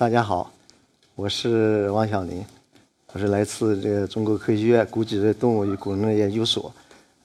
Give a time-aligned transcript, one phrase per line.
[0.00, 0.50] 大家好，
[1.14, 2.42] 我是王小林，
[3.12, 6.72] 我是来自这个中国科学院古脊椎动物与古人类研究所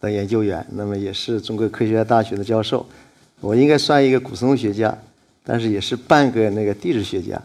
[0.01, 2.85] 的研究员，那么也是中国科学院大学的教授。
[3.39, 4.93] 我应该算一个古生物学家，
[5.41, 7.41] 但是也是半个那个地质学家。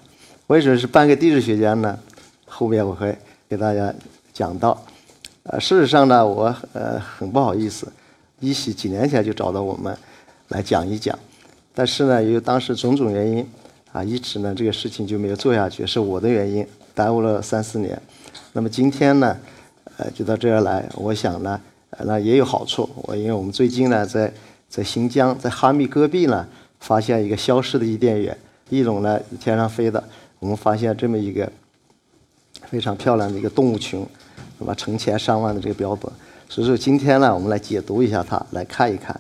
[0.49, 1.97] 为什么是半个地质学家呢？
[2.47, 3.17] 后面我会
[3.49, 3.95] 给大家
[4.33, 4.85] 讲到。
[5.45, 7.87] 呃，事实上呢，我呃很不好意思，
[8.41, 9.97] 一喜几年前就找到我们
[10.49, 11.17] 来讲一讲，
[11.73, 13.47] 但是呢，由于当时种种原因。
[13.93, 18.01] 啊，一直呢这个事情就没有做下去，是我的原因，耽误了三四年。
[18.53, 19.37] 那么今天呢，
[19.97, 22.89] 呃，就到这儿来，我想呢，呃那也有好处。
[23.03, 24.33] 我因为我们最近呢，在
[24.69, 26.47] 在新疆，在哈密戈壁呢，
[26.79, 28.37] 发现一个消失的伊甸园，
[28.69, 30.03] 一种呢天上飞的，
[30.39, 31.51] 我们发现这么一个
[32.67, 34.07] 非常漂亮的一个动物群，
[34.59, 36.11] 那么成千上万的这个标本。
[36.49, 39.19] 所以说今天呢，我们来解读一下它，来看一看。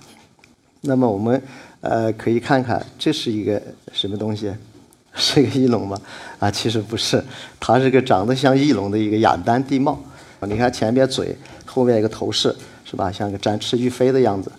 [0.82, 1.42] 那么我们。
[1.80, 3.60] 呃，可以看看这是一个
[3.92, 4.52] 什么东西？
[5.14, 5.98] 是一个翼龙吗？
[6.38, 7.22] 啊，其实不是，
[7.58, 9.98] 它是个长得像翼龙的一个雅丹地貌。
[10.42, 11.36] 你看前边嘴，
[11.66, 13.10] 后面一个头饰，是吧？
[13.10, 14.50] 像个展翅欲飞的样子。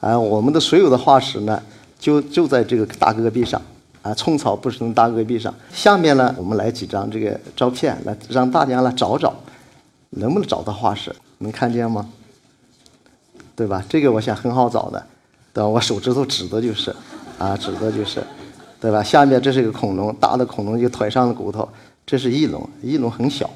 [0.00, 1.62] 啊，我们的所有的化石呢，
[1.98, 3.62] 就就在这个大戈壁上，
[4.02, 5.54] 啊，虫草不生大戈壁上。
[5.72, 9.32] 下面呢，我们来几张这个照片，来让大家来找找，
[10.10, 11.14] 能不能找到化石？
[11.38, 12.10] 能看见吗？
[13.54, 13.84] 对吧？
[13.88, 15.06] 这个我想很好找的。
[15.52, 15.68] 对吧？
[15.68, 16.94] 我手指头指的就是，
[17.38, 18.22] 啊，指的就是，
[18.80, 19.02] 对吧？
[19.02, 21.68] 下面这是一个恐龙，大的恐龙就腿上的骨头，
[22.06, 23.50] 这是翼龙，翼龙很小，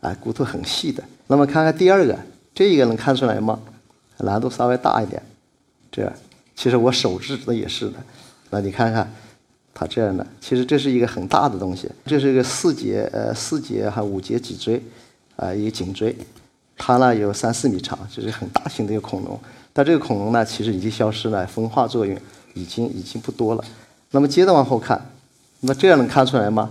[0.00, 1.04] 啊，骨头很细的。
[1.26, 2.18] 那么看看第二个，
[2.54, 3.58] 这一个能看出来吗？
[4.18, 5.22] 难度稍微大一点，
[5.90, 6.10] 这，
[6.54, 7.94] 其实我手指的也是的。
[8.50, 9.12] 那你看看，
[9.74, 14.82] 它这样的，其实这是一个很大的东西，这是一个四节呃四节还五节脊椎，
[15.36, 16.16] 啊，一个颈椎，
[16.76, 19.38] 它呢有三四米长，这是很大型的一个恐龙。
[19.74, 22.16] 但这个恐龙呢，其实已经消失了，分化作用
[22.54, 23.64] 已经已经不多了。
[24.12, 25.10] 那么接着往后看，
[25.60, 26.70] 那么这样能看出来吗？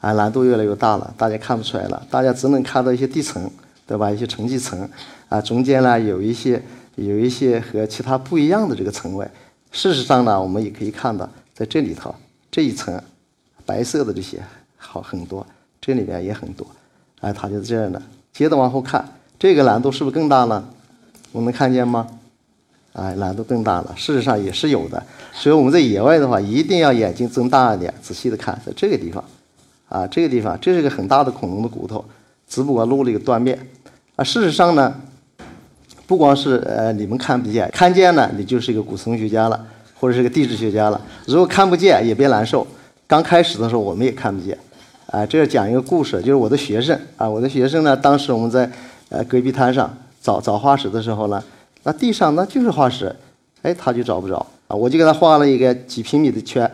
[0.00, 3.50] 啊，难度越来越大了，大家看不出来了，大家只能看到一些地层，
[3.84, 4.08] 对吧？
[4.08, 4.88] 一些沉积层，
[5.28, 6.62] 啊，中间呢有一些
[6.94, 9.28] 有一些和其他不一样的这个层位。
[9.72, 12.14] 事实上呢，我们也可以看到，在这里头
[12.50, 13.02] 这一层
[13.64, 14.40] 白色的这些
[14.76, 15.44] 好很多，
[15.80, 16.64] 这里面也很多，
[17.20, 18.00] 哎，它就是这样的。
[18.32, 19.04] 接着往后看，
[19.36, 20.68] 这个难度是不是更大了？
[21.32, 22.06] 我们看见吗？
[22.96, 23.92] 啊，难度更大了。
[23.94, 25.02] 事实上也是有的，
[25.34, 29.22] 所以我们在野外的话，一定要眼睛睁大一点，仔细的看，在这个地方，
[29.90, 32.02] 啊，这个地方，这是个很大的恐龙的骨头，
[32.48, 33.58] 只不过露了一个断面。
[34.16, 34.94] 啊，事实上呢，
[36.06, 39.66] 不光是呃你们看不见，看见了，你就是一个古生物学家了，
[40.00, 40.98] 或者是个地质学家了。
[41.26, 42.66] 如果看不见，也别难受。
[43.06, 44.56] 刚开始的时候，我们也看不见。
[45.08, 48.70] 啊，这要讲一个故事，就是我的学生啊，我的学生呢，当时我们在
[49.10, 51.44] 呃戈壁滩上找找化石的时候呢。
[51.86, 53.14] 那地上那就是化石，
[53.62, 54.74] 哎，他就找不着啊！
[54.74, 56.68] 我就给他画了一个几平米的圈，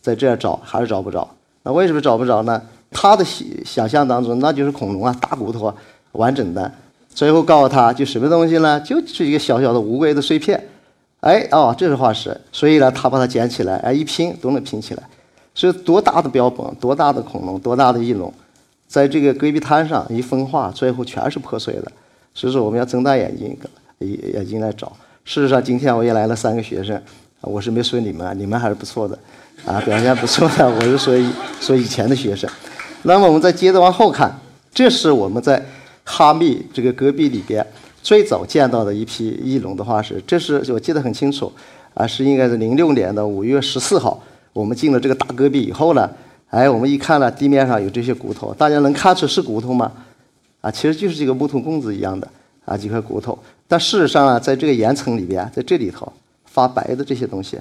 [0.00, 1.28] 在这儿找还是找不着。
[1.64, 2.62] 那为什么找不着呢？
[2.90, 5.74] 他的想想象当中那就是恐龙啊，大骨头啊，
[6.12, 6.72] 完整的。
[7.10, 8.80] 最后告诉他就什么东西呢？
[8.80, 10.66] 就是一个小小的乌龟的碎片。
[11.20, 12.34] 哎，哦，这是化石。
[12.50, 15.02] 所以呢，他把它捡起来，哎，一拼都能拼起来。
[15.54, 18.32] 所以多大的标本，多大的恐龙，多大的翼龙，
[18.88, 21.92] 在这个戈壁滩上一分化，最后全是破碎的。
[22.32, 23.54] 所以说，我们要睁大眼睛。
[24.04, 24.92] 也也进来找。
[25.24, 27.00] 事实上，今天我也来了三个学生，
[27.40, 29.18] 我是没说你们，你们还是不错的，
[29.64, 30.68] 啊，表现不错的。
[30.68, 31.14] 我是说
[31.60, 32.48] 说以前的学生。
[33.02, 34.38] 那么我们再接着往后看，
[34.72, 35.64] 这是我们在
[36.04, 37.66] 哈密这个戈壁里边
[38.02, 40.22] 最早见到的一批翼龙的化石。
[40.26, 41.50] 这是我记得很清楚，
[41.94, 44.22] 啊，是应该是零六年的五月十四号，
[44.52, 46.10] 我们进了这个大戈壁以后呢，
[46.48, 49.90] 哎，我们一看呢，地面上有这些骨头，大家能看出是骨头吗？
[50.60, 52.26] 啊，其实就是这个木头棍子一样的
[52.64, 53.38] 啊，几块骨头。
[53.66, 56.12] 但事实上啊，在这个岩层里边，在这里头
[56.44, 57.56] 发白的这些东西，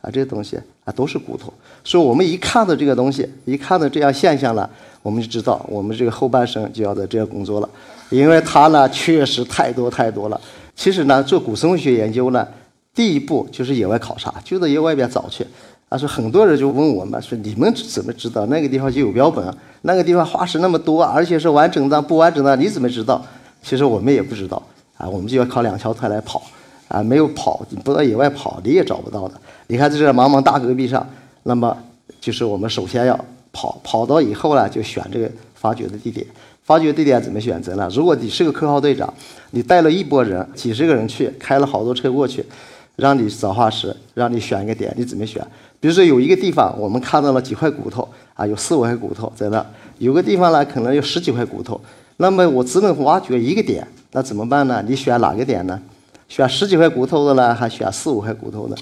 [0.00, 1.52] 啊，这些东西啊都是骨头。
[1.82, 4.68] 所以我们一看到这个东西，一看到这样现象了，
[5.02, 7.68] 我们就知道我们这个后半生就要在这样工作了，
[8.10, 10.40] 因为它呢确实太多太多了。
[10.74, 12.46] 其实呢，做古生物学研究呢，
[12.94, 15.46] 第一步就是野外考察，就在野外边找去。
[15.88, 19.56] 啊，说很多人就问我们说，你们怎么知道那个地方就有标本啊？
[19.82, 23.24] 那个地方化石那么多，而且是完整的、不完整的，你怎么知道？
[23.64, 24.62] 其实我们也不知道。
[24.96, 26.40] 啊，我们就要靠两条腿来跑，
[26.86, 29.34] 啊，没有跑，你不到野外跑，你也找不到的。
[29.66, 31.04] 你看在这茫茫大戈壁上，
[31.42, 31.76] 那么
[32.20, 36.24] 就是我们首先要跑，跑到以后呢，就选这个发掘的地点。
[36.62, 37.88] 发掘地点怎么选择呢？
[37.92, 39.12] 如果你是个科号队长，
[39.50, 42.46] 你带了一拨人，几十个人去，开了好多车过去，
[42.94, 45.44] 让你找化石，让你选一个点，你怎么选？
[45.80, 49.60] 比如说有一个地方，我们看到了几块骨头，啊，有四五块骨头在那；
[49.98, 51.78] 有个地方呢，可能有十几块骨头，
[52.16, 53.86] 那么我只能挖掘一个点。
[54.12, 54.84] 那怎么办呢？
[54.86, 55.80] 你选哪个点呢？
[56.28, 58.76] 选十几块骨头的呢，还选四五块骨头的？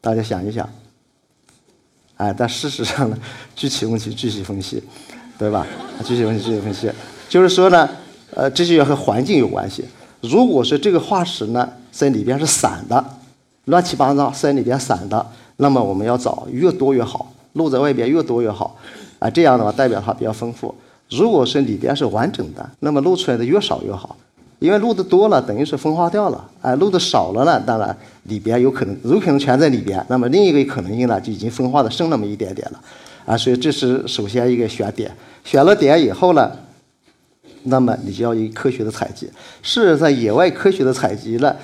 [0.00, 0.68] 大家想一想。
[2.16, 3.18] 哎，但事实上呢，
[3.56, 4.82] 具体问题具体分析，
[5.38, 5.66] 对吧？
[6.04, 6.90] 具体问题具体分析，
[7.28, 7.88] 就是说呢，
[8.34, 9.84] 呃，这些和环境有关系。
[10.20, 13.04] 如果说这个化石呢，在里边是散的，
[13.64, 18.76] 乱七八糟在里边散的，那么我们要找越多越好，露在外边越多越好，
[19.18, 20.72] 啊，这样的话代表它比较丰富。
[21.10, 24.16] 如果是里边是完整的，那么露出来的越少越好。
[24.60, 26.50] 因为露的多了，等于是分化掉了。
[26.60, 30.04] 哎，露的少了呢，当然里边有可能有可能全在里边。
[30.08, 32.80] 那么另一个可能性呢，就已经分化的剩那么一点点了。
[33.24, 35.10] 啊，所以这是首先一个选点。
[35.44, 36.52] 选了点以后呢，
[37.62, 39.30] 那么你就要一科学的采集。
[39.62, 41.56] 是在野外科学的采集呢，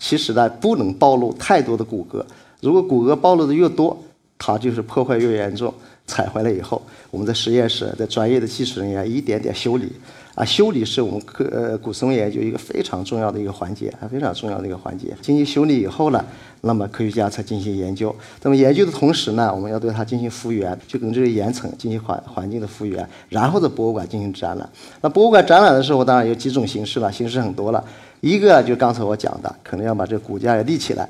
[0.00, 2.20] 其实呢不能暴露太多的骨骼。
[2.60, 3.96] 如果骨骼暴露的越多，
[4.36, 5.72] 它就是破坏越严重。
[6.10, 9.92] 采回来以后，我们在实验室的专业的技术人员一点点修理。
[10.36, 15.14] 啊，修理是我们科呃古松研究一个非常重要的一个环节，啊，非常重要的一个环节。
[15.20, 16.24] 进行修理以后呢，
[16.62, 18.14] 那么科学家才进行研究。
[18.42, 24.66] 那么研究的同时呢，我们要对它进行复原，就跟这个岩层进行环环境的复原，然后在博物馆进行展览。
[25.02, 27.84] 那博物馆展览的时候，当然有几种形式了，形式很多了。
[28.20, 31.06] 一个就刚才我讲的，可能要把这骨架要立起来，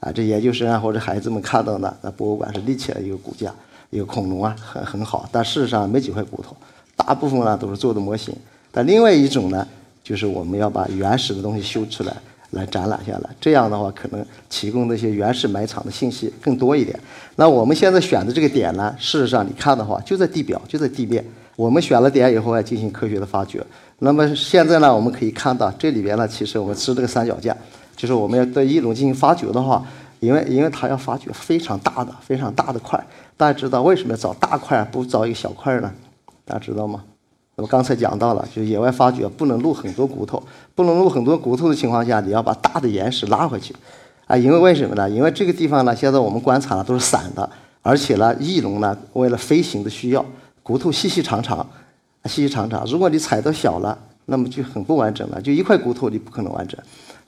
[0.00, 3.52] 啊，这研究生啊或者孩子们看到的，那博物馆是立起来一个骨架，
[3.92, 5.28] 一个恐龙啊，很很好。
[5.30, 6.56] 但事实上没几块骨头，
[6.96, 8.34] 大部分呢都是做的模型。
[8.70, 9.68] 但另外一种呢，
[10.02, 12.16] 就是我们要把原始的东西修出来，
[12.52, 13.28] 来展览下来。
[13.38, 16.98] 这样的话，可能提供那些原始埋藏的信息更多一点。
[17.36, 21.22] 那我们现在选的这个点呢，事实上你看的话，就在地表，就在地面。
[21.54, 23.62] 我们选了点以后，要进行科学的发掘。
[23.98, 27.54] 那么现在呢，我们可以看到这里边呢，其实我们是这个三脚架，
[27.94, 29.84] 就是我们要对翼龙进行发掘的话，
[30.20, 32.98] 因为因为它要发掘非常大的、非常大的块。
[33.42, 35.92] 大家知道为什么要找大块，不找一个小块呢？
[36.44, 37.02] 大家知道吗？
[37.56, 40.40] 那么刚才讲到了，就野外发掘不能露很多骨头，
[40.76, 43.74] 不能露很多骨头的情况下，你要把大的岩石拉回去，
[44.28, 45.10] 啊，因为为什么呢？
[45.10, 47.50] 因为这个地方呢，现在我们观察了都是散的，
[47.82, 50.24] 而且呢，翼龙呢为了飞行的需要，
[50.62, 51.68] 骨头细细长长，
[52.26, 56.80] 细细长长，如果你踩到小了，那么就很不完整了，就一块骨头你不可能完整。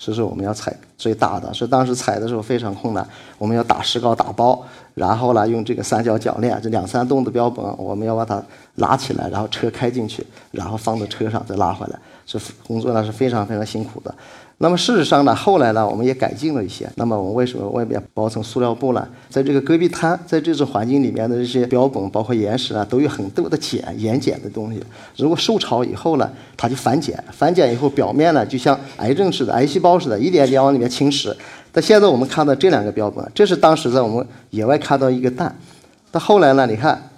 [0.05, 3.09] 这是我们要采最大的，所以当时采的时候非常困难，
[3.39, 4.63] 我们要打石膏打包，
[4.93, 8.43] 然后呢用这个三角铰链，这两三栋的标本，我们要把它
[8.75, 14.15] 拉起来，然后车开进去，然后放到车上再拉回来，这工作呢是非常非常辛苦的。
[14.59, 16.89] 那么事实上呢，后来呢，我们也改进了一些。
[16.95, 19.07] 那么我们为什么外面包层塑料布呢？
[19.29, 24.81] 在这个戈壁滩，在这种环境里面的这些标本，包括岩石啊，都有很多的碱、盐碱的东西。
[25.17, 31.35] 如果受潮以后呢，它就反碱，反碱以后表面呢，就像癌症似的、癌细胞似的，一点点往里面侵蚀。
[31.73, 35.53] 但现在我们看到这两个标本，这是当时在我们野外看到一个蛋，
[36.13, 37.11] 到后来呢，你看，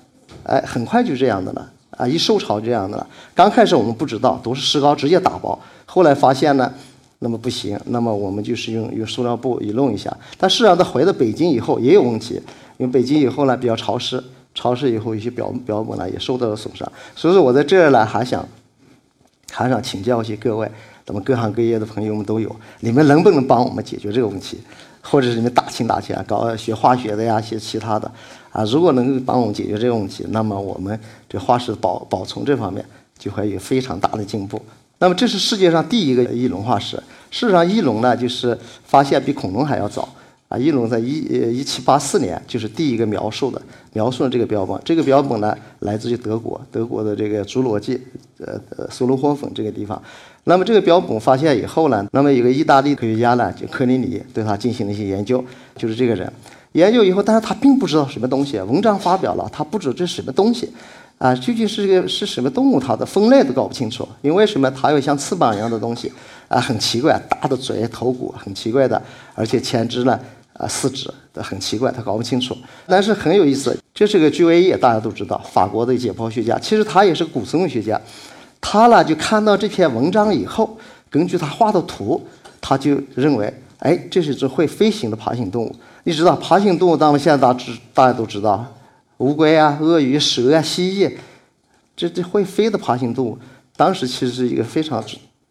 [0.45, 3.07] 哎，很快就这样的了啊，一受潮这样的了。
[3.35, 6.73] 刚开始我们不知道，都是石膏直接打包，后来发现呢。
[7.19, 10.15] 那么不行，那么我们就是用用塑料布一弄一下。
[10.37, 12.35] 但事实上，他回到北京以后也有问题，
[12.77, 14.23] 因为北京以后呢比较潮湿，
[14.55, 16.87] 潮湿以后一些表表本呢也受到了损伤。
[17.15, 18.47] 所以说我在这儿呢还想
[19.51, 20.71] 还想请教一些各位，
[21.07, 24.61] 那么各行各业的朋友们都有，你们能不能帮我们解决这个问题？
[25.09, 28.11] 或者是你们打听打听啊，搞学化学的呀，学其他的
[28.51, 30.99] 啊，如果能够帮我们解决这个问题，那么我们
[31.29, 32.85] 这化石保保存这方面
[33.19, 34.61] 就会有非常大的进步。
[34.99, 36.97] 那么这是世界上第一个翼龙化石。
[37.31, 40.09] 事实上，翼龙呢，就是发现比恐龙还要早
[40.49, 40.57] 啊。
[40.57, 43.61] 翼龙在一呃一七八四年就是第一个描述的，
[43.93, 44.81] 描述了这个标本。
[44.85, 48.01] 这个标本呢，来自于德国，德国的这个侏罗纪，
[48.39, 50.03] 呃呃苏罗霍芬这个地方。
[50.49, 55.45] 那么这个标本发现以后呢，那么有个意大利科学家呢，就科林尼，对他进行了一些研究，
[55.77, 56.33] 就是这个人
[56.71, 60.73] 研究以后，但是他并不知道什么东西，文章发表了，他不知这是什么东西。
[61.19, 62.79] 啊，究竟是个是什么动物？
[62.79, 64.07] 它的分类都搞不清楚。
[64.21, 64.71] 因为什么？
[64.73, 66.13] 它有像翅膀一样的东西，
[66.47, 69.03] 啊，很奇怪，大的嘴、头骨很奇怪的，
[69.35, 70.21] 而且前肢呢，
[70.53, 72.55] 啊，四肢都很奇怪，他搞不清楚。
[72.87, 77.99] 但是很有意思，这是个居维叶，大家都知道，法国的解剖学家，其实他也是古生物学家。
[78.69, 80.77] 他呢就看到这篇文章以后，
[81.09, 82.21] 根据他画的图，
[82.61, 85.73] 他就认为，哎，这是只会飞行的爬行动物。
[86.03, 88.67] 你知道，爬行动物，当然现在大知大家都知道。
[89.19, 91.13] 乌龟啊，鳄鱼、蛇啊、蜥蜴，
[91.95, 93.39] 这这会飞的爬行动物，
[93.77, 95.01] 当时其实是一个非常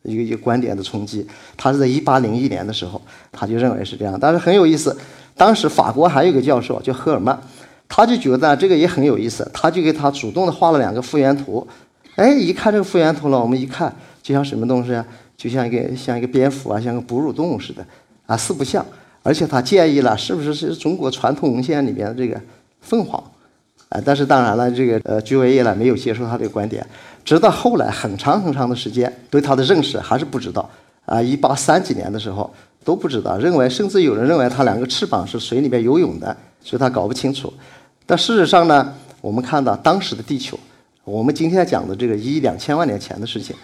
[0.03, 1.25] 一个一个观点的冲击。
[1.55, 4.17] 他是在一八零一年的时候，他就认为是这样。
[4.19, 4.95] 但是很有意思，
[5.37, 7.39] 当时法国还有一个教授叫赫尔曼，
[7.87, 11.65] 他就觉得这个也很有意思，他就给他主动的画了两个复原图。
[12.15, 15.05] 哎，一看这个复原图了，我们一看就像什么东西啊？
[15.37, 17.85] 就像一个像一个蝙蝠啊，像个哺乳动物似的
[18.25, 18.85] 啊，四不像。
[19.21, 22.39] 而且他建议了，是不是是中国传统文献里面的这个
[22.79, 23.21] 凤凰？
[23.89, 26.85] 啊，但是当然了，这个呃居维叶呢没有接受他的观点，
[27.23, 30.69] 直到后来很长很长的时间，对他的认识还是不知道。
[31.05, 32.51] 啊，一八三几年的时候
[32.83, 37.53] 都不知道，认为甚至有人认为他两个翅膀是水里面游泳的，所以他搞不清楚。
[38.05, 40.57] 但事实上呢，我们看到当时的地球，
[41.05, 43.55] 我们今天讲的这个一两千万年前的事情，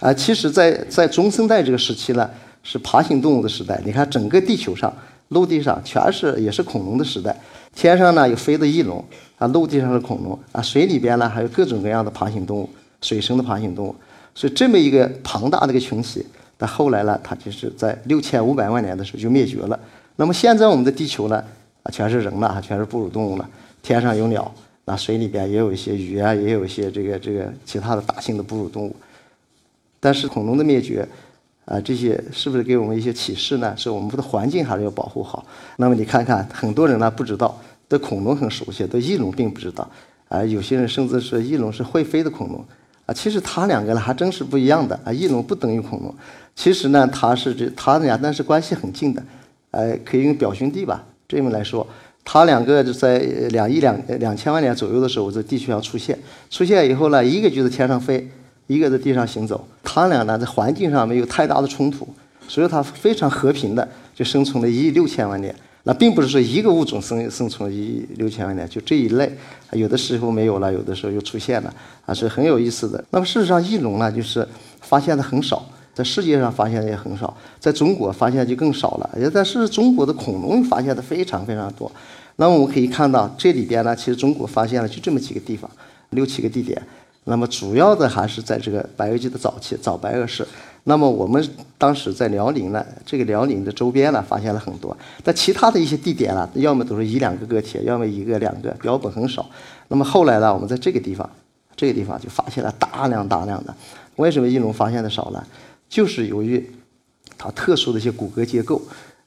[0.00, 2.28] 啊，其实在在中生代这个时期呢，
[2.62, 3.78] 是爬行动物的时代。
[3.84, 4.90] 你看整个地球上，
[5.28, 7.36] 陆地上全是也是恐龙的时代，
[7.74, 9.04] 天上呢有飞的翼龙，
[9.36, 12.70] 啊，陆地上是恐龙，啊，水里边呢还有各种各样的爬行动物，
[13.02, 13.94] 水生的爬行动物。
[14.34, 16.24] 所以这么一个庞大的一个群体，
[16.56, 19.78] 但后来呢，它就是在六千五百万年的时候就灭绝了。
[20.16, 21.44] 那么现在我们的地球呢，
[21.82, 23.46] 啊，全是人了，全是哺乳动物了。
[23.82, 24.50] 天上有鸟，
[24.88, 28.94] 那水里边也有一些鱼啊，也有一些这个这个其他的大型的哺乳动物。
[29.98, 31.06] 但是恐龙的灭绝，
[31.64, 33.76] 啊，这些是不是给我们一些启示呢？
[33.76, 35.44] 是我们的环境还是要保护好？
[35.78, 39.90] 那么你看看，很多人呢不知道，对恐龙很熟悉，对翼龙并不知道。
[40.28, 42.64] 啊，有些人甚至说翼龙是会飞的恐龙。
[43.06, 45.12] 啊，其实它两个呢还真是不一样的啊。
[45.12, 46.14] 翼龙不等于恐龙，
[46.54, 49.20] 其实呢它是这它俩但是关系很近的，
[49.72, 51.84] 呃，可以用表兄弟吧这么来说。
[52.28, 53.18] 它两个就在
[53.50, 56.18] 两亿两两千万年左右的时候在地球上出现，
[56.50, 58.28] 出现以后呢，一个就在天上飞，
[58.66, 59.64] 一个在地上行走。
[59.84, 62.06] 它俩呢在环境上没有太大的冲突，
[62.48, 65.54] 所以它非常和平的就生存了一亿六千万年。
[65.84, 69.32] 那并不是说一个物种生生存一亿六千万年，就这一类，
[69.70, 71.72] 有的时候没有了，有的时候又出现了，
[72.04, 73.04] 啊，是很有意思的。
[73.10, 74.44] 那么事实上，翼龙呢，就是
[74.80, 75.64] 发现的很少，
[75.96, 79.10] 在世界上发现的也很少，在中国发现就更少了。
[79.18, 81.90] 也但是中国的恐龙发现的非常非常多。
[82.36, 85.70] 那么我们可以看到，这里边呢，其实中国发现了就这么几个地方，
[86.10, 86.80] 六七个地点。
[87.24, 90.46] 那么主要的还是在这个白垩纪的早期，早白垩世。
[90.84, 91.42] 那么我们
[91.78, 94.94] 当时在辽宁呢，这个辽宁的周边呢，发现了很多。
[95.24, 99.44] 但其他的一些地点呢，要么都是一两个个体，要么一个两个，标本很少。
[99.88, 101.28] 那么后来呢，我们在这个地方，
[101.74, 103.74] 这个地方就发现了大量大量的。
[104.16, 105.42] 为什么翼龙发现的少呢？
[105.88, 106.70] 就是由于
[107.38, 108.80] 它特殊的一些骨骼结构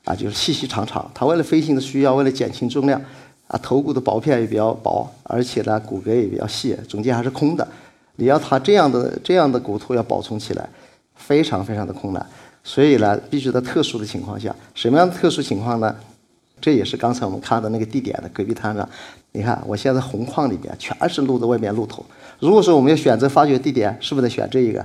[0.03, 1.09] 啊，就是细细长长。
[1.13, 3.01] 它为了飞行的需要，为了减轻重量
[3.47, 7.67] 啊，头骨的薄片也比较薄，而且呢，骨骼也比较细，中间还是空的。
[8.15, 10.69] 你要它这样的这样的骨头要保存起来。
[11.19, 12.25] 非常非常的困难，
[12.63, 15.93] 所以呢，必须在特殊的情况下，什么样的特殊情况呢？
[16.61, 18.87] 这也是刚才我们看的那个地点的戈壁滩上，
[19.33, 22.03] 你看我现在红矿里边全是露在外面露头。
[22.39, 24.83] 如果说我们要选择发掘地点，是不是得选这一个？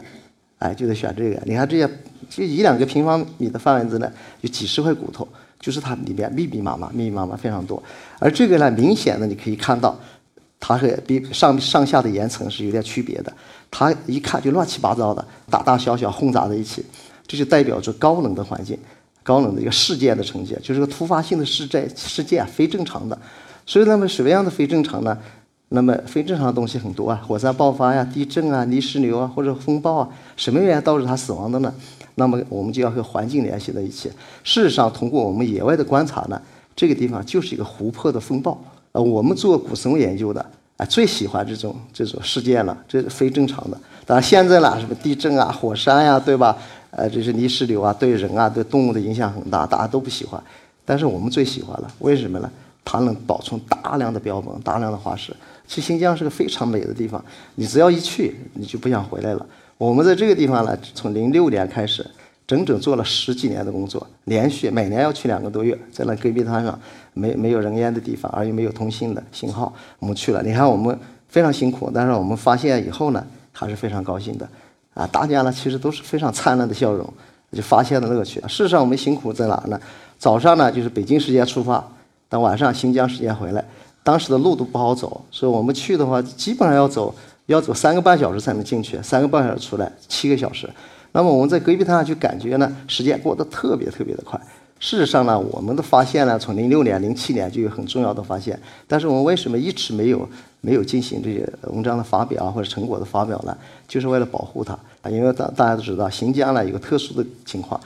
[0.58, 1.40] 哎，就得选这个。
[1.44, 1.88] 你看这些，
[2.30, 4.08] 就一两个平方米的范围之内，
[4.40, 5.26] 有几十块骨头，
[5.60, 7.82] 就是它里面密密麻麻、密密麻麻非常多。
[8.18, 9.98] 而这个呢，明显的你可以看到，
[10.58, 13.32] 它和比上上下的岩层是有点区别的。
[13.70, 16.84] 它一看就乱七八糟的，大大小小混杂在一起，
[17.26, 18.78] 这就代表着高能的环境，
[19.22, 23.18] 高能的一个事件的呈现，就是个突发性的事件，事件非正常的。
[23.66, 25.18] 所以，那么什么样的非正常呢？
[25.74, 31.74] 那么非正常的东西很多啊，火山爆发呀、地震啊、泥石流啊，或者风暴啊，什么原因导致它死亡的呢？
[32.14, 34.08] 那么我们就要和环境联系在一起。
[34.44, 36.40] 事实上，通过我们野外的观察呢，
[36.76, 38.56] 这个地方就是一个湖泊的风暴。
[38.92, 40.44] 呃，我们做古生物研究的。
[40.76, 43.78] 啊，最喜欢这种这种事件了，这是非正常的。
[44.06, 46.56] 当然现在呢，什么地震啊、火山呀，对吧？
[46.90, 50.40] 呃，这是泥石流啊，对人啊、对动物的影响很大，大家都不喜欢。
[50.84, 52.50] 但是我们最喜欢了，为什么呢？
[52.84, 55.34] 它能保存大量的标本、大量的化石。
[55.74, 57.22] 去新疆是个非常美的地方，
[57.56, 59.44] 你只要一去，你就不想回来了。
[59.76, 62.06] 我们在这个地方呢，从零六年开始。
[62.46, 66.78] 整整做了十几年的工作，连续每年要去两个多月，在那戈壁滩上
[67.14, 70.42] 没没有人烟的地方，而又没有通信的信号，我们去了。
[70.42, 70.94] 你看我们
[71.26, 74.46] 非常辛苦，但是我们发现以后呢，还是非常高兴的。
[74.92, 77.10] 啊，大家呢其实都是非常灿烂的笑容，
[77.50, 78.38] 就发现了乐趣。
[78.42, 79.80] 事实上我们辛苦在哪儿呢？
[80.18, 81.82] 早上呢就是北京时间出发，
[82.28, 83.64] 等晚上新疆时间回来。
[84.04, 87.12] 当时的路都不好走，所以我们去的话基本上要走
[87.46, 90.70] 要走三个半小时才能进去，三个半小时出来，七个小时。
[91.12, 94.40] 那么我们在戈壁滩上就感觉呢，时间过得特别特别的快。
[94.80, 100.28] 事实上呢，我们的发现呢，从零六年、零七年就有很重要的发现，但是我们为什么一直没有
[100.60, 103.56] 没有进行这些文章的发表啊，或者成果的发表呢？
[103.88, 107.80] 就是为了保护它啊，因为大大家都知道，新疆呢有个特殊的情况，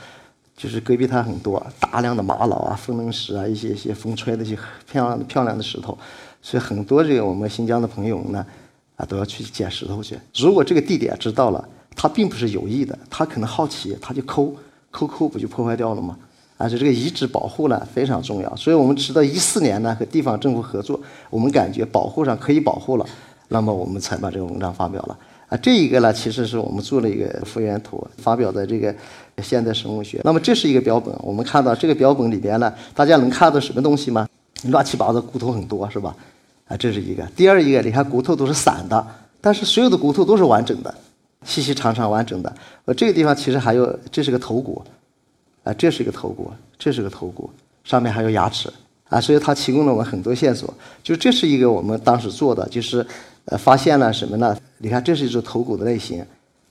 [0.59, 5.97] 就是戈壁滩很多大量的玛瑙啊、风棱石啊，一些一些风吹的一些漂亮的漂亮的石头，
[6.43, 8.45] 所以很多这个我们新疆的朋友呢，
[8.97, 10.19] 啊都要去捡石头去。
[10.37, 11.67] 如果这个地点知道了。
[12.01, 14.55] 他并不是有意的，他可能好奇，他就抠
[14.93, 16.17] 抠抠，不就破坏掉了吗？
[16.57, 23.07] 而且这个遗址保护呢非常重要，所以我们直到一四年呢和地方政府合作，我们感觉保护上可以保护了，
[23.49, 25.19] 那么我们才把这个文章发表了。
[25.49, 28.95] 啊，这一个呢其实是我们做了一个复原图，发表在这个
[29.43, 30.21] 现代生物学。
[30.25, 34.29] 那么这是一个标本，我们看到这个标本里边呢，大家能看到什么东西吗？
[34.65, 36.15] 乱七八糟骨头很多是吧？
[36.67, 37.23] 啊，这是一个。
[37.37, 39.07] 第二一个，你看骨头都是散的，
[39.41, 40.95] 但是所有的骨头都是完整的。
[41.45, 42.53] 细细长长完整的，
[42.85, 44.83] 呃，这个地方其实还有，这是个头骨，
[45.63, 47.49] 啊，这是一个头骨，这是个头骨，
[47.85, 48.69] 上面还有牙齿，
[49.09, 50.75] 啊，所以它提供了我们很多线索。
[51.01, 53.07] 就这是一个我们当时做的，就是
[53.45, 54.59] 呃发现了什么呢？
[54.79, 56.27] 你看，这是一只头骨的类型，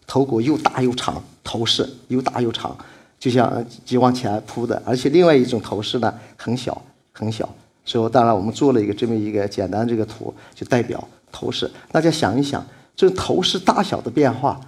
[0.07, 2.75] 头骨又大又长，头饰又大又长，
[3.19, 4.81] 就像就往前扑的。
[4.83, 7.47] 而且另外一种头饰呢，很小很小。
[7.85, 11.69] 所以当然我们做了一个这么一个简单这个图，就代表头饰。
[11.91, 14.59] 大家想一想，这头饰大小的变化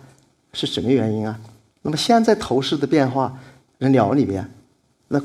[0.54, 1.40] 是什么原因啊？
[1.82, 3.38] 那么现在头饰的变化，
[3.78, 4.50] 人鸟里面，
[5.08, 5.22] 那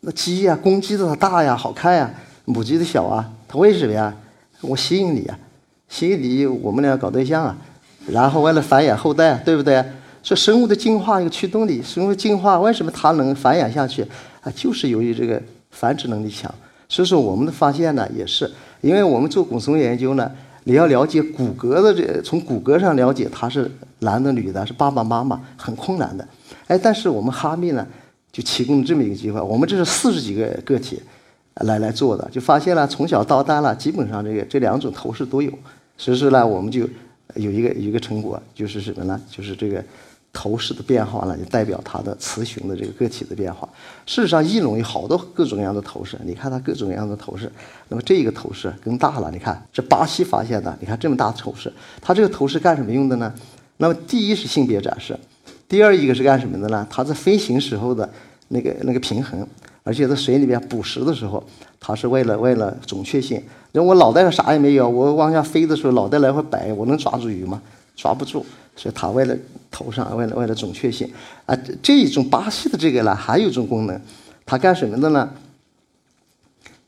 [0.00, 2.12] 那鸡呀，公鸡的它大呀，好看呀，
[2.44, 4.14] 母鸡的小啊，它为什么呀？
[4.60, 5.38] 我吸引你啊，
[5.88, 7.56] 吸引你，我们俩搞对象啊，
[8.06, 9.84] 然后为了繁衍后代，对不对？
[10.22, 14.02] 所以生物的进化一个驱动力，生物进化为什么它能繁衍下去
[14.40, 14.50] 啊？
[14.54, 16.52] 就是由于这个繁殖能力强。
[16.88, 20.30] 所以说，我们的发现呢，也是因为我们做骨松研究呢，
[20.64, 23.70] 你要了解骨骼的这，从骨骼上了解它是
[24.00, 26.26] 男的女的，是爸爸妈妈，很困难的。
[26.66, 27.86] 哎，但是我们哈密呢，
[28.30, 29.40] 就提供了这么一个机会。
[29.40, 31.02] 我们这是四十几个个体
[31.62, 35.50] 来来做的，就发现了从小到大了，基本上这个这两种头饰都有。
[35.96, 36.88] 所以说呢，我们就
[37.34, 39.20] 有一个有一个成果，就是什么呢？
[39.30, 39.84] 就是这个。
[40.36, 43.68] 头饰的变化呢，就代表它的雌雄的这个个体的变化。
[44.04, 47.48] 事实上，翼龙有好多各种各样的头饰，你看它各种各样的头饰。
[47.88, 53.32] 那么这个头饰更大了，你看这巴西发现的，你看这么大的头饰，它这个头饰干什么用的呢？
[53.76, 55.16] 那么第一是性别展示，
[55.68, 56.84] 第二一个是干什么的呢？
[56.90, 58.12] 它在飞行时候的
[58.48, 59.46] 那个那个平衡，
[59.84, 61.44] 而且在水里边捕食的时候，
[61.78, 63.40] 它是为了为了准确性。
[63.72, 67.62] 那我脑袋上啥也没有，我往下飞的时候脑袋来回摆，我能抓住鱼吗？
[67.94, 68.44] 抓不住。
[68.76, 69.36] 所以它为了
[69.70, 71.08] 头上，为了为了准确性，
[71.46, 74.00] 啊，这一种巴西的这个呢，还有一种功能，
[74.44, 75.30] 它干什么的呢？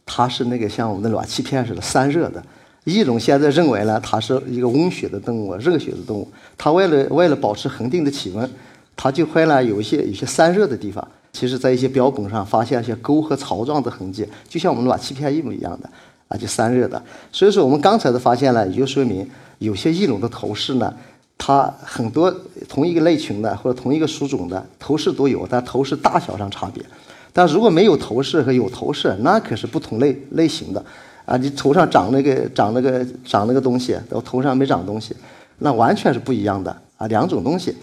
[0.05, 2.43] 它是那个像我们的暖气片似的散热的。
[2.85, 6.29] 翼龙现在认为呢，它是一个温血的动物，热血的动物。
[6.57, 8.49] 它为了为了保持恒定的体温，
[8.97, 11.07] 它就会呢有一些有些散热的地方。
[11.37, 15.90] 其实，在一些标本上发现一些沟和槽状的痕迹，就像我们暖气片一模一样的，
[16.29, 17.03] 啊，就散热的。
[17.31, 20.94] 所以说，我们刚才的发现呢，也就说明有些翼龙的头饰呢。
[21.38, 22.35] 它很多
[22.66, 26.83] 同一个类群的或者同一个属种的头饰都有，但头饰大小上差别。
[27.31, 30.83] 但如果没有头饰和有头饰，那可是不同类类型的
[31.27, 31.37] 啊！
[31.37, 35.14] 你头上长那个长那个长那个东西，我头上没长东西，
[35.59, 37.07] 那完全是不一样的啊！
[37.09, 37.77] 两种东西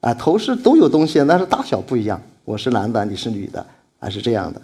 [0.00, 2.22] 啊，头饰都有东西，但是大小不一样。
[2.50, 3.64] 我是男的，你是女的，
[4.00, 4.60] 还是这样的。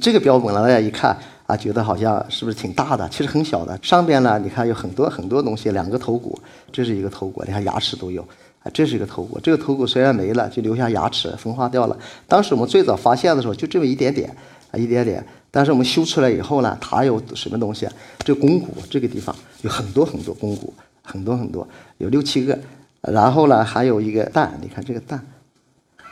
[0.00, 1.16] 这个标本呢，大家一看。
[1.46, 3.08] 啊，觉得好像是不是挺大的？
[3.08, 3.76] 其实很小的。
[3.82, 6.38] 上边呢，你看有很多很多东西，两个头骨，
[6.70, 8.22] 这是一个头骨，你看牙齿都有。
[8.62, 11.98] 啊，这是一个头骨，这个头骨虽然没了，就留下牙齿分化掉了。
[12.28, 14.32] 当时我们最早发现的时候，就这么一点点，
[14.70, 15.26] 啊，一点点。
[15.50, 17.88] 但是我们修出来以后呢，它有什么东西？
[18.20, 21.66] 这肱骨这个地方有很多很多肱骨，很多很多，
[21.98, 22.56] 有六七个。
[23.00, 25.20] 然后呢，还有一个蛋，你看这个蛋，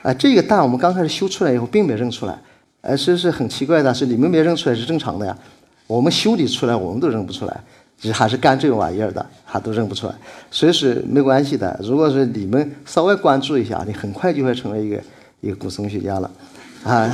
[0.03, 2.39] 啊，这个蛋我们刚开始修出来以后，并没认出来。
[2.81, 5.37] 呃，是是很奇怪的，是你们没认出来是正常的呀。
[5.87, 7.61] 我们修理出来，我们都认不出来，
[7.99, 10.15] 就还是干这个玩意儿的，他都认不出来。
[10.51, 11.79] 所以是没关系的。
[11.83, 15.01] 如果是你们稍微关注一下，你很快就会成为一个
[15.41, 16.31] 一个古松学家了，
[16.85, 17.13] 啊，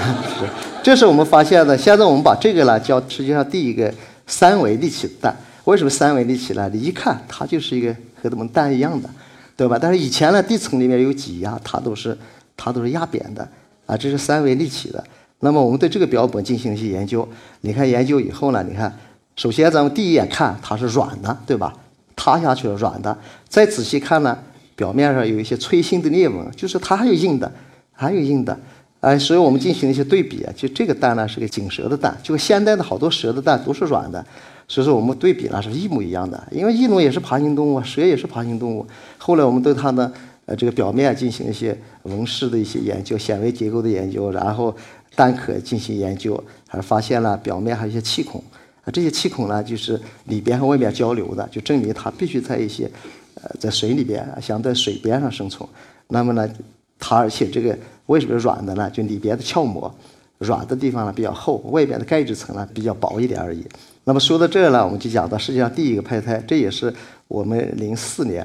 [0.82, 1.76] 这是我们发现的。
[1.78, 3.92] 现在我们把这个呢叫世界上第一个
[4.26, 5.34] 三维立体蛋。
[5.64, 6.68] 为什么三维立体呢？
[6.70, 7.90] 你一看它就是一个
[8.22, 9.08] 和我们蛋一样的，
[9.56, 9.78] 对吧？
[9.80, 12.16] 但是以前呢地层里面有挤压，它都是
[12.56, 13.48] 它都是压扁的，
[13.86, 15.02] 啊，这是三维立体的。
[15.40, 17.28] 那么我们对这个标本进行了一些研究，
[17.60, 18.96] 你看研究以后呢，你看，
[19.36, 21.74] 首先咱们第一眼看它是软的，对吧？
[22.16, 23.16] 塌下去了，软的。
[23.48, 24.38] 再仔细看呢，
[24.76, 27.52] 表面上有一些脆性的裂纹，就是它还有硬的，
[27.92, 28.58] 还有硬的。
[29.00, 34.24] 哎，所以我们进行了一些对比啊，就这个蛋呢是个锦蛇的蛋，就现代的好多蛇的蛋都是软的，
[34.66, 36.42] 所以说我们对比呢是一模一样的。
[36.50, 38.86] 因为翼龙也是爬行动物，蛇也是爬行动物。
[39.18, 40.10] 后来我们对它呢
[40.46, 44.76] 呃这个表面进行一些纹饰的一些研究，显微结构的研究，然后。
[45.16, 48.42] 蛋壳进行研究，还发现了表面还有一些气孔，
[48.82, 52.90] 啊，这些气孔呢，就是里边和外面交流的，就证明它必须在一些，
[53.36, 55.68] 呃，在水里边，想在水边上生存。
[56.08, 56.50] 那么呢，
[56.98, 58.90] 它而且这个为什么软的呢？
[58.90, 59.94] 就里边的鞘膜
[60.38, 63.64] 软的地方呢比较厚，外边的钙质层呢比较薄一点而已。
[64.02, 66.92] 那么说到这呢，我们就讲到世界上第一个胚胎，这也是
[67.28, 68.44] 我们零四年，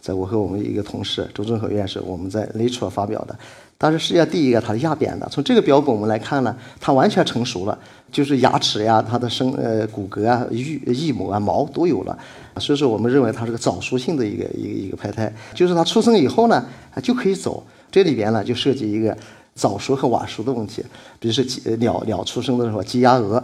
[0.00, 3.36] 在我和我们一个同事周正和院士，我们在 Nature 发表的。
[3.76, 5.28] 但是世界第一个，它是压扁的。
[5.28, 7.76] 从这个标本我们来看呢，它完全成熟了，
[8.12, 12.16] 就是牙齿呀、它的生呃骨骼啊、翼翼膜啊、毛都有了。
[12.58, 15.32] 所以说，我们认为它是个早熟性的一个一个一个胚胎。
[15.52, 16.64] 就是它出生以后呢，
[17.02, 17.64] 就可以走。
[17.90, 19.16] 这里边呢，就涉及一个
[19.54, 20.84] 早熟和晚熟的问题。
[21.18, 23.42] 比如说鸡鸟鸟出生的时候，鸡、鸭、鹅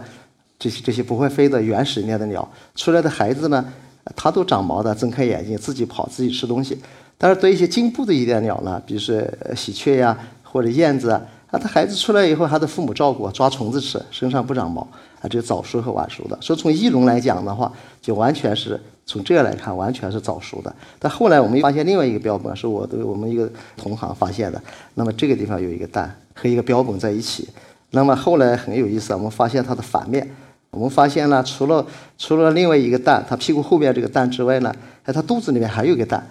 [0.57, 3.65] 这些这些不会飞的原始里面的鸟出来的孩子呢，
[4.15, 6.77] 它都长毛的，睁开眼睛自己跑，自己吃东西。
[7.17, 9.21] 但是对一些进步的一点鸟呢，比如说
[9.55, 14.81] 喜鹊呀或者燕子，啊，它孩子出来以后还得父母照顾，抓虫子吃，身上不长毛
[15.21, 16.37] 啊，这早熟和晚熟的。
[16.41, 20.73] 所以从翼龙来讲的话，就完全是从这个来看，完全是早熟的。
[20.97, 24.61] 但后来我们又发现另外一个标本，是我的我们一个同行发现的。
[24.93, 27.49] 那么这个地方有一个蛋和一个标本在一起。
[27.91, 30.29] 那么后来很有意思，我们发现它的反面，
[30.71, 31.85] 我们发现了除了
[32.17, 36.25] 除了另外一个蛋，它屁股后面这个蛋之外呢，哎，它肚子里面还有一个蛋。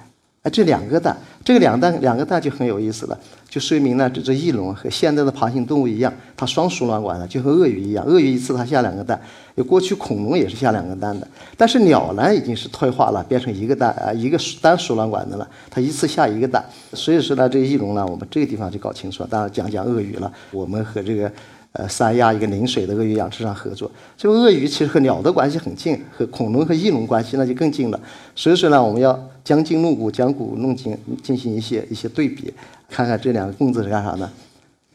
[0.44, 9.20] 哎，这两个蛋，这个两蛋两个蛋就很有意思了，就说明呢，这只翼龙和现在的爬行动物一样，它双输卵管的，就和鳄鱼一样，鳄鱼一次它下两个蛋，
[9.56, 19.28] 有过去恐龙也是下两个蛋的，但是鸟呢已经是退化了，变成一个蛋啊，一个单输卵管的了，它一次下一个蛋，所以说呢，这个翼龙呢，我们这个地方就搞清楚了。
[19.28, 21.28] 当然讲讲鳄鱼了，我们和这个。
[21.72, 28.00] 呃，三亚一个临水的鳄鱼养殖场合作，这个鳄鱼其实和鸟的关系很近，和恐龙和翼龙关系那就更近了。
[28.34, 32.52] 所以说呢，我们要将筋弄骨，将骨弄筋，进行一些一些对比，
[32.88, 34.30] 看看这两个棍子是干啥呢？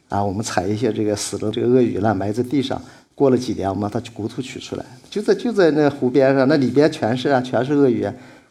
[0.10, 2.82] 啊，我们采一些这个死的这个鳄鱼呢，埋在地上，
[3.14, 8.06] 过了几年，我们把它骨头取出来，就在就在那湖边上，那里边全是啊，全是鳄鱼，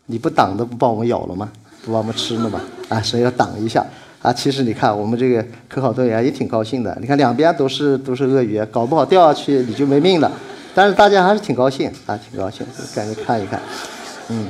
[0.07, 1.51] 你不挡的不把我们咬了吗？
[1.85, 2.61] 不把我们吃了吗？
[2.89, 3.85] 啊，所以要挡一下。
[4.23, 6.97] 啊，其实你看，我们这个科考队员也挺高兴的。
[7.01, 10.31] 你看两边都是都是鳄鱼，搞不好掉下去你就没命了。
[10.75, 13.61] 但是大家还是挺高兴啊，挺高兴，赶紧看一看。
[14.29, 14.47] 嗯，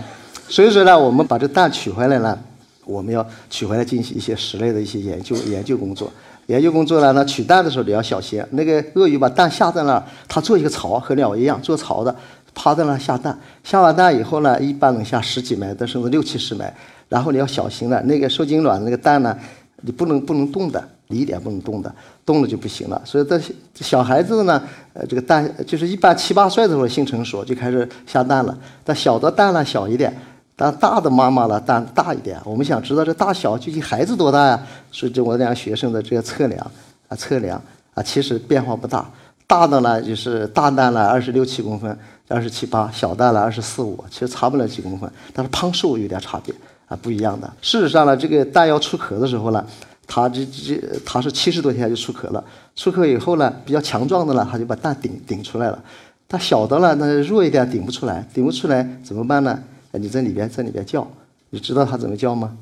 [0.46, 2.38] 所以说呢，我们把这蛋取回来呢，
[2.84, 6.12] 我们要取回来进行一些室内的一些研究研究工作。
[6.46, 8.44] 研究工作呢，那取蛋的时候你要小心。
[8.50, 12.14] 那个鳄鱼把蛋下在那儿，它做一个巢，和鸟一样做巢的，
[12.54, 13.36] 趴在那儿下蛋。
[13.64, 16.64] 下完蛋以后呢，一般能下十几枚，但，甚至六七十枚。
[17.08, 19.36] 然后你要小心了，那个受精卵那个蛋呢。
[19.82, 23.02] 你不能不能动的，你一点不能动的，动了就不行了。
[23.04, 23.40] 所以这
[23.84, 24.62] 小孩子呢，
[24.94, 28.56] 呃，这个蛋就是一般七八岁的时候性成熟就开始下蛋了。
[28.84, 30.16] 但小的蛋呢小一点，
[30.56, 32.40] 但大的妈妈了蛋大一点。
[32.44, 34.62] 我们想知道这大小究竟孩子多大呀？
[34.90, 36.64] 所以这我两个学生的这个测量
[37.08, 37.60] 啊测量
[37.94, 39.04] 啊，其实变化不大。
[39.46, 46.54] 大的呢就是大蛋了二十六七公分，二十七八；小蛋了二十四五，其实差不了几公分，但是胖瘦有点差别。
[46.92, 47.50] 啊，不一样的。
[47.62, 49.64] 事实上呢，这个蛋要出壳的时候呢，
[50.06, 52.44] 它这这它是七十多天就出壳了。
[52.76, 55.82] 出壳以后呢，比较强壮的呢，它就把蛋顶顶出来了。
[56.28, 59.58] 它小的呢，那弱一点顶不出来，顶不出来怎么办呢？
[59.92, 61.06] 哎你在里边在里边叫，
[61.50, 62.54] 你知道它怎么叫吗？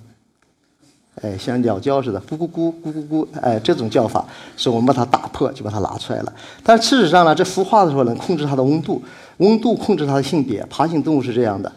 [1.23, 4.25] 哎，像鸟叫似的，咕咕咕咕咕咕，哎，这种叫法
[4.57, 6.33] 是我们把它打破，就把它拿出来了。
[6.63, 9.03] 但事实上呢，这孵化的时候能控制它的温度，
[9.39, 10.65] 温度控制它的性别。
[10.71, 11.71] 爬行动物是这样的。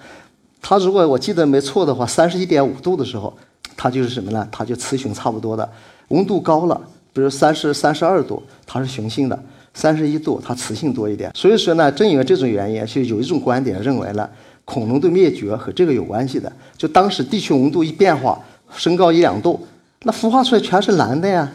[0.64, 3.32] 它如果我记得没错的话，三十一点五度的时候，
[3.76, 4.48] 它就是什么呢？
[4.50, 5.70] 它就雌雄差不多的。
[6.08, 9.38] 温度高了，比如三十三十二度，它是雄性的；
[9.74, 11.30] 三十一度，它雌性多一点。
[11.36, 14.28] 所以说呢，正因为这种原因，就有一种观点认为呢，
[14.64, 16.50] 恐龙的灭绝和这个有关系的。
[16.78, 18.40] 就当时地球温度一变化，
[18.74, 19.68] 升高一两度，
[20.04, 21.52] 那孵化出来全是男的呀，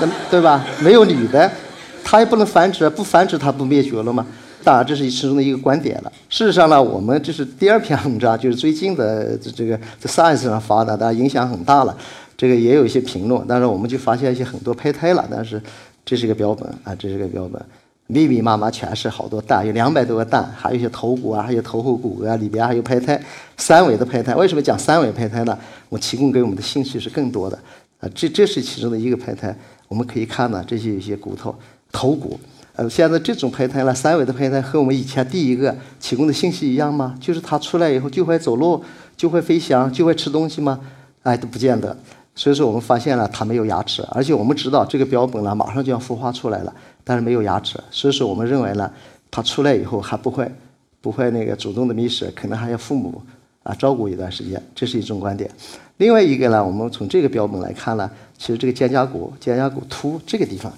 [0.00, 0.66] 那对吧？
[0.80, 1.48] 没有女的，
[2.02, 4.26] 它也不能繁殖，不繁殖它不灭绝了吗？
[4.64, 6.12] 当然，这是其中的一个观点了。
[6.30, 11.96] 事实上呢，我们这是第二篇文章，就是最近的这这个在 Science 上发的，当然影响很大了。
[12.36, 15.24] 这个也有一些评论，但是我们就发现一些很多胚胎了。
[15.30, 15.62] 但是
[16.04, 17.62] 这是一个标本啊，这是一个标本，
[18.06, 23.22] 密密麻麻全是好多蛋，有两百多个蛋，还有一些头骨啊，还有头后骨骼啊，里边还有胚胎，
[23.56, 24.34] 三维的胚胎。
[24.34, 25.56] 为什么讲三维胚胎呢？
[25.88, 27.56] 我提供给我们的信息是更多的
[28.00, 28.08] 啊。
[28.14, 29.56] 这这是其中的一个胚胎，
[29.88, 31.54] 我们可以看到这些有些骨头、
[31.92, 32.40] 头骨。
[32.76, 37.14] 呃，现在这种胚胎呢，三维的胚胎和我们以前第一个提供的信息一样吗？
[37.20, 38.82] 就是它出来以后就会走路，
[39.16, 40.80] 就会飞翔，就会吃东西吗？
[41.22, 41.96] 哎，都不见得。
[42.34, 48.90] 所以说我们发现了它没有牙齿，而且我们知道这个标本呢马上就要孵化出来了，但是没有牙齿，所以说我们认为呢，
[49.30, 50.50] 它出来以后还不会，
[51.00, 53.22] 不会那个主动的觅食，可能还要父母
[53.62, 55.48] 啊照顾一段时间，这是一种观点。
[55.98, 60.72] 另外一个呢，我们从这个标本来看呢，其实这个肩胛骨，肩胛骨突这个地方，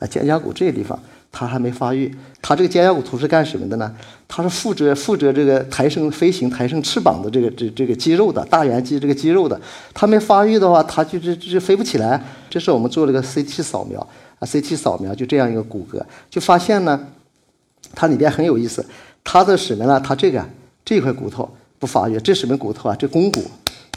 [0.00, 0.98] 啊，肩胛骨这个地方。
[1.30, 3.94] 它还没发育，它这个肩胛骨突是干什么的呢？
[4.26, 9.60] 它是负责负责这个抬升飞行、抬升翅膀的这个这这个肌肉的大圆肌这个肌肉的。
[9.92, 12.22] 它没发育的话，它就就就飞不起来。
[12.48, 14.00] 这是我们做了个 CT 扫描
[14.38, 16.98] 啊，CT 扫描就这样一个骨骼，就发现呢，
[17.94, 18.84] 它里边很有意思。
[19.22, 20.00] 它的什么呢？
[20.00, 20.42] 它这个
[20.84, 22.96] 这块骨头不发育，这什么骨头啊？
[22.98, 23.42] 这肱骨，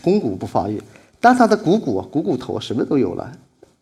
[0.04, 0.82] 肱骨不发育，
[1.22, 3.32] 但它的股骨、股骨头什么都有了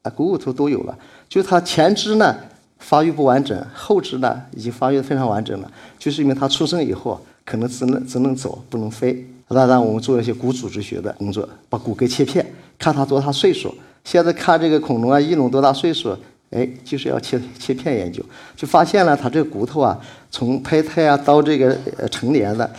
[0.03, 0.97] 啊，股骨头都有了。
[1.27, 2.36] 就它前肢呢。
[2.79, 9.25] 发育不完整，后肢呢已经发育的非常完整了，就是因为它出生以后可能只能只能走，不能飞。
[9.49, 12.45] 那让，我们做了一些骨组织学的工作，把骨骼切片，
[12.77, 13.73] 看它多大岁数。
[14.03, 16.13] 现在看这个恐龙啊、翼龙多大岁数，
[16.49, 18.21] 哎，就是要切切片研究，
[18.57, 19.97] 就发现了它这个骨头啊，
[20.29, 22.69] 从胚胎啊到这个呃成年的，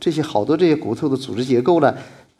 [0.00, 1.94] 这些好多这些骨头的组织结构呢，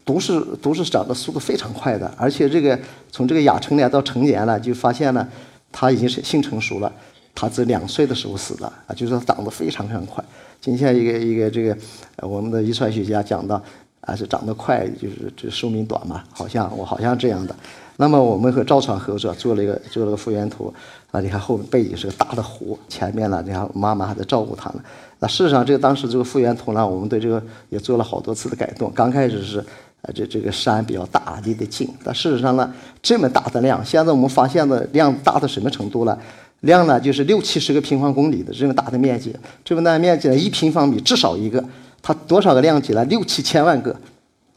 [0.04, 2.78] 都是都是长得速度非常快的，而且这个
[3.12, 5.28] 从这个亚成年到成年了，就发现了。
[5.72, 6.92] 他已经是性成熟了，
[7.34, 10.24] 他只两岁的时候死的啊，就是说长得非常非常快。
[10.60, 11.76] 今天一个一个这个
[12.22, 13.62] 我们的遗传学家讲到
[14.00, 17.54] 啊，是长得快就是这寿命短嘛，好像我好像这样的。
[17.98, 20.72] 那么我们和赵传合作做了一个做了个复原图
[21.10, 24.82] 啊，你看后背景是个大的湖，前面呢，你看妈妈还在照顾他呢。
[25.18, 28.92] 那事实上，这个当时这个复原图呢，我们对这个也做了好多次的改动。
[28.94, 29.64] 刚开始是
[30.14, 36.18] 这这个山比较大，离得近，但事实上呢，这么大的量，现在我们发现的量大到什么程度了？
[36.60, 41.62] 量呢就是六七十个平方公里的这么大的面积，这么大的面积呢，一平方米至少一个，
[42.00, 43.04] 它多少个量级呢？
[43.04, 43.94] 六七千万个，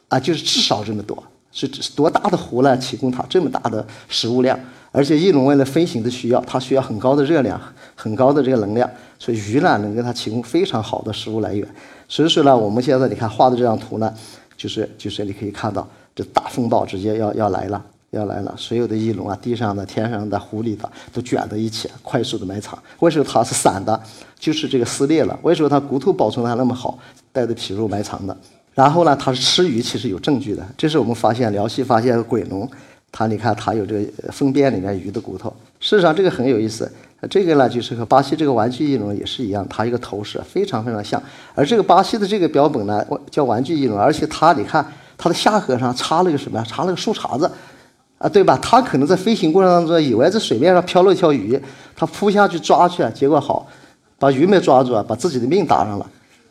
[0.07, 1.21] 啊，就是至少这么多。
[1.51, 2.77] 是多大的湖呢？
[2.77, 4.57] 提供它这么大的食物量，
[4.91, 7.59] 而且翼龙为了飞行的需要，它需要很高的热量，
[7.95, 11.67] 很高的这个能量，所以鱼呢能给它提供非常好的食物来源。
[12.07, 14.13] 所以说呢，我们现在你看画的这张图呢，
[14.59, 22.77] 就是就是你可以看到，这大风暴直接要要来了，要来了，所有的翼龙啊，地上的、天上的、湖里的都卷在一起，快速的埋藏。
[22.99, 23.97] 为什么它是散的？
[24.37, 25.39] 就是这个撕裂了。
[25.43, 26.99] 为什么它骨头保存的还那么好，
[27.31, 28.35] 带着皮肉埋藏的？
[28.73, 30.67] 然后呢，它是吃鱼，其实有证据的。
[30.77, 32.69] 这是我们发现辽西发现的鬼龙，
[33.13, 35.49] 它你看它有这个粪便里面鱼的骨头。
[35.79, 36.91] 事实上这个很有意思，
[37.27, 41.21] 这个呢就是和巴西这个玩具翼龙也是一样，它一个头饰非常非常像。
[41.53, 44.85] 而这个巴西的这个标本呢叫玩具翼龙，而且它你看
[45.17, 46.65] 它的下颌上插了个什么呀？
[46.65, 47.51] 插了个树杈子，
[48.19, 48.57] 啊对吧？
[48.61, 51.61] 它可能在飞行过程当中以为在水面上漂了一条鱼，
[51.95, 53.67] 它扑下去抓去，结果好，
[54.17, 56.09] 把鱼没抓住啊，把自己的命搭上了。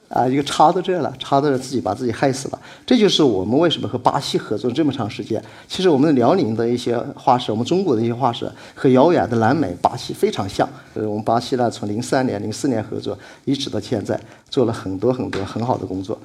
[0.09, 2.59] 啊，一个插到这了，插到这自己把自己害死了。
[2.87, 5.43] 这就是我们为什么和巴西合作这么长时间。
[5.69, 10.67] 其实我们的辽宁的一些化石，我们中国的一些化石和遥远的南美、巴西非常像。
[10.95, 14.19] 呃，我们巴西呢，从零三年、零四年合作，一直到现在，
[14.49, 16.19] 做了很多很多很好的工作。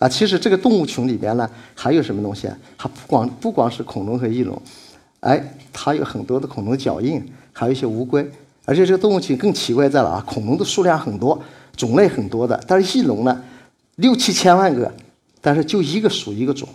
[0.00, 2.48] 啊，其实这个动物群里边呢，还有什么东西？
[2.76, 4.60] 它不光不光是恐龙和翼龙，
[5.20, 8.28] 哎，它有很多的恐龙脚印，还有一些乌龟。
[8.64, 11.40] 而且这个动物群更奇怪在了啊，恐龙的数量很多。
[11.80, 13.42] 种类很多的，但是翼龙呢，
[13.96, 14.92] 六七千万个，
[15.40, 16.68] 但是就一个属一个种，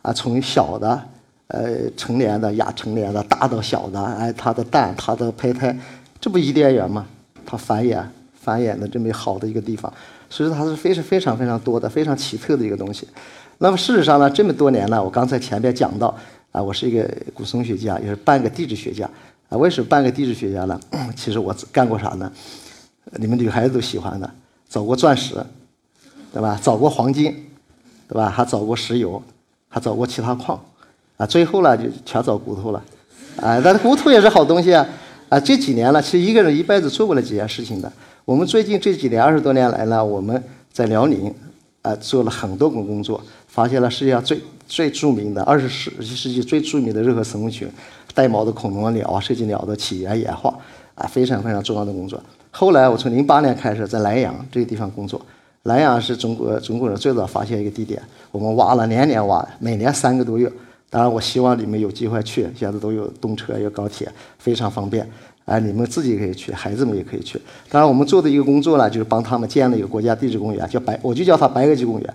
[0.00, 1.02] 啊，从小的，
[1.48, 5.76] 呃，成年的、亚成年的，大到小的，哎，它的蛋、它的胚胎，
[6.20, 7.04] 这不伊甸园吗？
[7.44, 8.00] 它繁衍、
[8.32, 9.92] 繁衍的这么好的一个地方，
[10.30, 13.08] 所以说它是非常非常非常多的、非常奇特的一个东西。
[13.58, 16.16] 那么事实上呢，这么多年呢，我刚才前面讲到，
[16.52, 19.10] 啊，我是一个古松学家，也是半个地质学家，
[19.48, 20.80] 啊，为什么半个地质学家呢？
[21.16, 22.30] 其实我干过啥呢？
[23.16, 24.30] 你们女孩子都喜欢的。
[24.68, 25.34] 找过钻石，
[26.32, 26.58] 对吧？
[26.62, 27.32] 找过黄金，
[28.08, 28.28] 对吧？
[28.28, 29.22] 还找过石油，
[29.68, 30.60] 还找过其他矿，
[31.16, 32.82] 啊，最后呢就全找骨头了，
[33.36, 34.86] 啊，但是骨头也是好东西啊，
[35.28, 37.92] 啊，这几年了，其实一个人一辈子做不了几件事情的。
[38.24, 41.32] 我们最近这几年二十多年来呢，我们在辽宁，
[41.82, 47.70] 啊，做了很多工工作，发现了世界上最最著名的二十世世纪最著名的热河生物群，
[48.14, 50.56] 带毛的恐龙鸟啊，涉及鸟的起源演化，
[50.94, 52.20] 啊，非常非常重要的工作。
[52.56, 55.20] 后来我从零八年开始在莱阳这个地方工作，
[55.64, 60.48] 莱阳是中国中国人最早发现一个地点，我们挖了年年挖，每年三个多月。
[60.88, 65.04] 当然我希望你们有机会去，现在都有动车有高铁，非常方便。
[65.46, 67.40] 哎，你们自己可以去，孩子们也可以去。
[67.68, 72.14] 当然我们做的一个工作呢，就是帮他们建了一个国家地质公园，叫白，我就叫它白垩纪公园。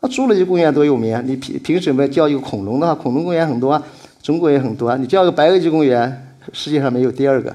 [0.00, 3.82] 那侏罗纪公园多有名啊，你凭凭什么叫一个恐龙的话，恐龙公园很多，
[4.22, 7.50] 中国也很多，你叫个白垩纪公园，世界上没有第二个。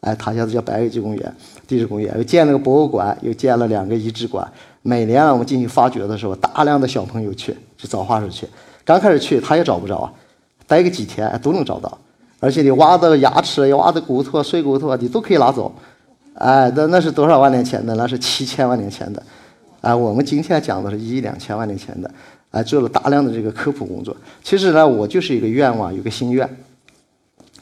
[0.00, 1.34] 哎，它现在叫白垩纪公园、
[1.66, 4.46] 地质公园，又建了个博物馆，又建了两个遗址馆。
[4.82, 8.46] 每年我们进行发掘的时候，大量的小朋友去去找化石去。
[8.84, 10.12] 刚开始去他也找不着啊，
[10.66, 11.98] 待个几天都能找到。
[12.40, 15.74] 而且你挖的牙齿、挖的骨头、碎骨头啊，你都可以拿走。
[16.34, 17.94] 哎，那那是多少万年前的？
[17.94, 19.22] 那是七千万年前的。
[19.80, 22.10] 哎，我们今天讲的是一亿两千万年前的。
[22.50, 24.14] 哎，做了大量的这个科普工作。
[24.42, 26.48] 其实呢，我就是一个愿望，有个心愿。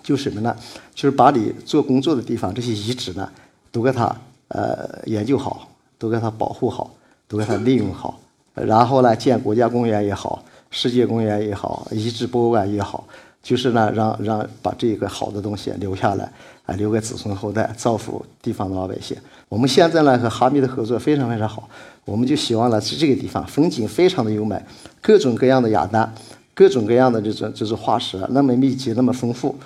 [0.02, 0.56] 就什么呢？
[0.94, 3.30] 就是把你做工作的地方这些遗址呢，
[3.72, 4.14] 都给它
[4.48, 6.88] 呃研究好，都给它保护好，
[7.26, 8.20] 都给它利用好。
[8.54, 13.02] 然后呢，建国家公园也好，世界公园也好，遗址博物馆也好，
[13.42, 16.30] 就是呢，让让把这个好的东西留下来，
[16.66, 19.16] 啊，留给子孙后代，造福地方的老百姓。
[19.48, 21.66] 我们现在呢和哈密的合作非常非常好，
[22.04, 24.62] 我们就希望呢是这个地方风景非常的优美，
[25.00, 26.12] 各种各样的雅丹，
[26.52, 29.56] 各种各样的这种这种化石那么密集，那么丰富。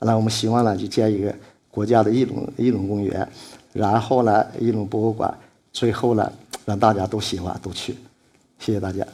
[0.00, 1.34] 那我们希望呢，就建一个
[1.70, 3.28] 国家的翼龙翼龙公园，
[3.72, 5.32] 然后呢，翼龙博物馆，
[5.72, 6.32] 最后呢，
[6.64, 7.94] 让大家都喜欢都去，
[8.58, 9.06] 谢谢大家。